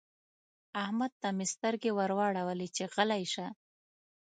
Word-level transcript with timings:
احمد 0.83 1.11
ته 1.21 1.29
مې 1.37 1.45
سترګې 1.53 1.91
ور 1.97 2.11
واړولې 2.17 2.67
چې 2.75 2.83
غلی 2.93 3.23
شه. 3.33 3.47